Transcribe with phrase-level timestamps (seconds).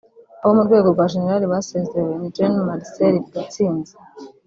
[0.41, 3.93] Abo mu rwego rwa Jenerali basezerewe ni Gen Marcel Gatsinzi